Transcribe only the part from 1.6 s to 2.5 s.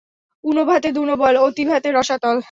ভাতে রসাতল।